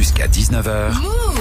[0.00, 0.94] Jusqu'à 19h.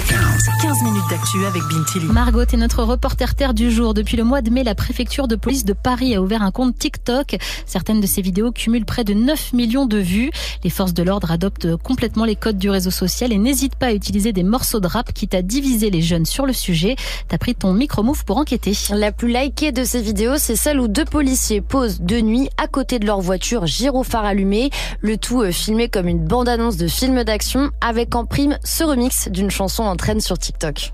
[0.10, 0.50] 15.
[0.62, 2.08] 15 minutes d'actu avec Bintili.
[2.08, 3.94] Margot est notre reporter terre du jour.
[3.94, 6.78] Depuis le mois de mai, la préfecture de police de Paris a ouvert un compte
[6.78, 7.38] TikTok.
[7.66, 10.30] Certaines de ces vidéos cumulent près de 9 millions de vues.
[10.66, 13.94] Les forces de l'ordre adoptent complètement les codes du réseau social et n'hésitent pas à
[13.94, 16.98] utiliser des morceaux de rap quitte à diviser les jeunes sur le sujet.
[17.30, 18.74] T'as pris ton micro-move pour enquêter.
[18.94, 22.68] La plus likée de ces vidéos, c'est celle où deux policiers posent de nuit à
[22.68, 24.70] côté de leur voiture, gyrophare allumé.
[25.00, 29.28] Le tout euh, filmé comme une bande-annonce de film d'action avec en prime ce remix
[29.30, 30.94] d'une chanson en traîne sur TikTok.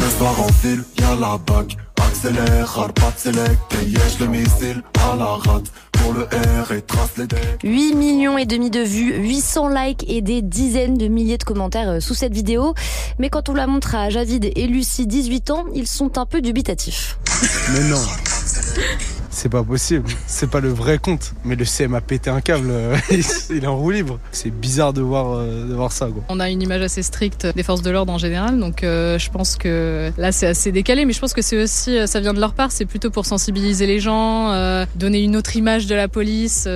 [0.00, 1.74] Le soir en fil, y'a la bague.
[2.00, 3.58] Accélère, pas de select,
[4.20, 5.64] le missile à la rate.
[5.92, 7.60] Pour le R et trace les decks.
[7.64, 11.88] 8 millions et demi de vues, 800 likes et des dizaines de milliers de commentaires
[11.88, 12.74] euh, sous cette vidéo.
[13.18, 16.40] Mais quand on la montre à Javid et Lucie, 18 ans, ils sont un peu
[16.40, 17.18] dubitatifs.
[17.72, 18.00] Mais non.
[19.38, 20.10] C'est pas possible.
[20.26, 21.32] C'est pas le vrai compte.
[21.44, 22.72] Mais le CM a pété un câble.
[23.50, 24.18] Il est en roue libre.
[24.32, 26.06] C'est bizarre de voir, euh, de voir ça.
[26.06, 26.24] Quoi.
[26.28, 28.58] On a une image assez stricte des forces de l'ordre en général.
[28.58, 31.04] Donc euh, je pense que là c'est assez décalé.
[31.04, 32.72] Mais je pense que c'est aussi, euh, ça vient de leur part.
[32.72, 34.52] C'est plutôt pour sensibiliser les gens,
[34.96, 36.66] donner une autre image de la police.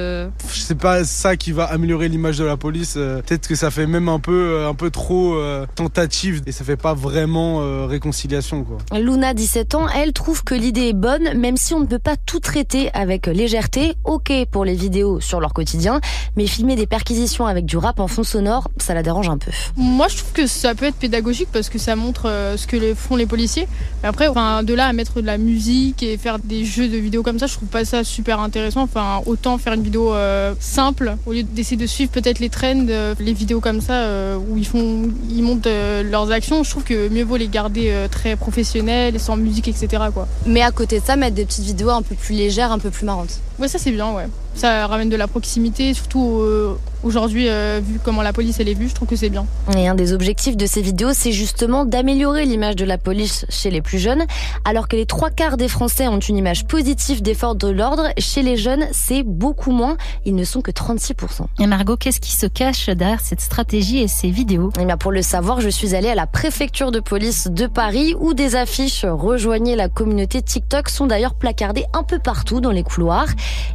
[0.49, 2.95] C'est pas ça qui va améliorer l'image de la police.
[2.95, 5.37] Peut-être que ça fait même un peu, un peu trop
[5.75, 6.43] tentative.
[6.47, 8.63] Et ça fait pas vraiment réconciliation.
[8.63, 9.01] Quoi.
[9.01, 11.37] Luna, 17 ans, elle trouve que l'idée est bonne.
[11.37, 12.52] Même si on ne peut pas tout traiter
[12.93, 16.01] avec légèreté, ok pour les vidéos sur leur quotidien,
[16.37, 19.51] mais filmer des perquisitions avec du rap en fond sonore, ça la dérange un peu.
[19.77, 22.95] Moi, je trouve que ça peut être pédagogique parce que ça montre euh, ce que
[22.95, 23.67] font les policiers.
[24.03, 26.97] Mais après, enfin, de là à mettre de la musique et faire des jeux de
[26.97, 28.83] vidéos comme ça, je trouve pas ça super intéressant.
[28.83, 32.87] Enfin, autant faire une vidéo euh, simple au lieu d'essayer de suivre peut-être les trends,
[32.89, 34.03] euh, les vidéos comme ça
[34.39, 36.65] où ils font, ils montent leurs actions.
[36.65, 40.05] Je trouve que mieux vaut les garder très professionnelles, sans musique, etc.
[40.13, 40.27] Quoi.
[40.47, 42.91] Mais à côté de ça, mettre des petites vidéos un peu plus légère, un peu
[42.91, 43.41] plus marrante.
[43.63, 44.27] Ouais, ça c'est bien, ouais.
[44.57, 48.75] Ça ramène de la proximité, surtout euh, aujourd'hui, euh, vu comment la police elle est
[48.75, 49.47] vue, je trouve que c'est bien.
[49.77, 53.71] Et un des objectifs de ces vidéos, c'est justement d'améliorer l'image de la police chez
[53.71, 54.25] les plus jeunes.
[54.65, 58.09] Alors que les trois quarts des Français ont une image positive des forces de l'ordre,
[58.19, 59.97] chez les jeunes, c'est beaucoup moins.
[60.25, 61.47] Ils ne sont que 36%.
[61.61, 64.71] Et Margot, qu'est-ce qui se cache derrière cette stratégie et ces vidéos?
[64.81, 68.17] Eh bien, pour le savoir, je suis allée à la préfecture de police de Paris
[68.19, 72.83] où des affiches Rejoignez la communauté TikTok sont d'ailleurs placardées un peu partout dans les
[72.83, 73.29] couloirs.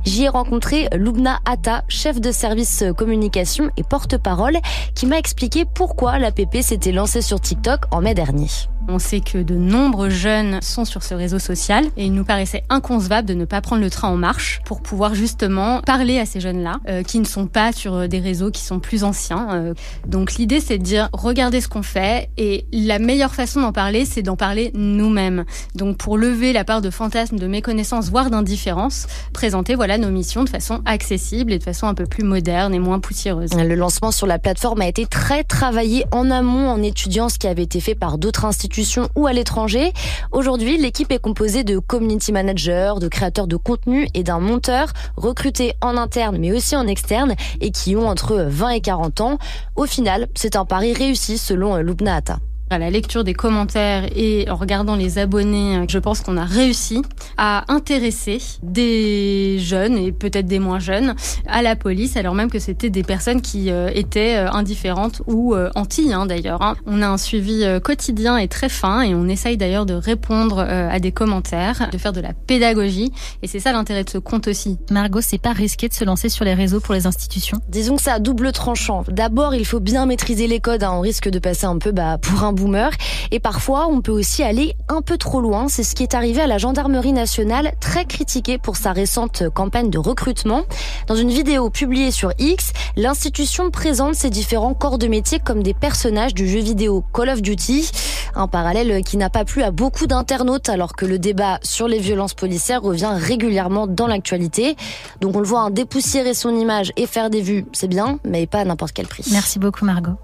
[0.05, 4.57] J'y ai rencontré Lubna Atta, chef de service communication et porte-parole,
[4.95, 8.47] qui m'a expliqué pourquoi l'APP s'était lancée sur TikTok en mai dernier.
[8.89, 12.63] On sait que de nombreux jeunes sont sur ce réseau social et il nous paraissait
[12.69, 16.39] inconcevable de ne pas prendre le train en marche pour pouvoir justement parler à ces
[16.39, 19.47] jeunes-là euh, qui ne sont pas sur euh, des réseaux qui sont plus anciens.
[19.51, 19.73] Euh.
[20.07, 24.05] donc l'idée c'est de dire regardez ce qu'on fait et la meilleure façon d'en parler
[24.05, 25.43] c'est d'en parler nous-mêmes.
[25.75, 30.45] Donc pour lever la part de fantasmes, de méconnaissance, voire d'indifférence, présenter voilà nos missions
[30.45, 33.49] de façon accessible et de façon un peu plus moderne et moins poussiéreuse.
[33.53, 37.47] Le lancement sur la plateforme a été très travaillé en amont en étudiant ce qui
[37.47, 38.76] avait été fait par d'autres institutions
[39.15, 39.93] ou à l'étranger.
[40.31, 45.73] Aujourd'hui, l'équipe est composée de community managers, de créateurs de contenu et d'un monteur recrutés
[45.81, 49.37] en interne mais aussi en externe et qui ont entre 20 et 40 ans.
[49.75, 52.39] Au final, c'est un pari réussi selon Lubna Atta.
[52.69, 57.01] À la lecture des commentaires et en regardant les abonnés, je pense qu'on a réussi
[57.37, 61.15] à intéresser des jeunes et peut-être des moins jeunes
[61.47, 65.55] à la police, alors même que c'était des personnes qui euh, étaient euh, indifférentes ou
[65.55, 66.61] euh, anti hein, d'ailleurs.
[66.61, 66.75] Hein.
[66.85, 70.99] On a un suivi quotidien et très fin et on essaye d'ailleurs de répondre à
[70.99, 73.13] des commentaires, de faire de la pédagogie
[73.43, 74.77] et c'est ça l'intérêt de ce compte aussi.
[74.91, 77.59] Margot, c'est pas risqué de se lancer sur les réseaux pour les institutions?
[77.69, 79.03] Disons que ça a double tranchant.
[79.09, 80.91] D'abord, il faut bien maîtriser les codes, hein.
[80.93, 82.91] on risque de passer un peu bah, pour un boomer.
[83.31, 85.69] Et parfois, on peut aussi aller un peu trop loin.
[85.69, 89.89] C'est ce qui est arrivé à la gendarmerie nationale, très critiquée pour sa récente campagne
[89.89, 90.63] de recrutement.
[91.07, 95.73] Dans une vidéo publiée sur X, l'institution présente ses différents corps de métier comme des
[95.73, 97.89] personnages du jeu vidéo Call of Duty.
[98.35, 101.99] Un parallèle qui n'a pas plu à beaucoup d'internautes alors que le débat sur les
[101.99, 104.75] violences policières revient régulièrement dans l'actualité.
[105.21, 108.47] Donc on le voit, un dépoussiérer son image et faire des vues, c'est bien, mais
[108.47, 109.23] pas à n'importe quel prix.
[109.31, 110.17] Merci beaucoup Margot.